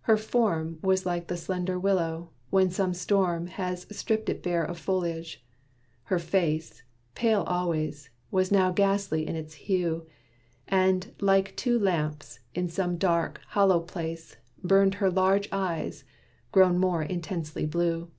Her 0.00 0.16
form 0.16 0.80
Was 0.82 1.06
like 1.06 1.28
the 1.28 1.36
slendor 1.36 1.80
willow, 1.80 2.30
when 2.50 2.72
some 2.72 2.92
storm 2.92 3.46
Has 3.46 3.86
stripped 3.96 4.28
it 4.28 4.42
bare 4.42 4.64
of 4.64 4.80
foliage. 4.80 5.46
Her 6.06 6.18
face, 6.18 6.82
Pale 7.14 7.42
always, 7.44 8.10
now 8.32 8.32
was 8.32 8.50
ghastly 8.74 9.28
in 9.28 9.36
its 9.36 9.54
hue: 9.54 10.08
And, 10.66 11.14
like 11.20 11.56
two 11.56 11.78
lamps, 11.78 12.40
in 12.52 12.68
some 12.68 12.96
dark, 12.98 13.40
hollow 13.50 13.78
place, 13.78 14.38
Burned 14.60 14.94
her 14.94 15.08
large 15.08 15.48
eyes, 15.52 16.02
grown 16.50 16.76
more 16.76 17.04
intensely 17.04 17.64
blue. 17.64 18.10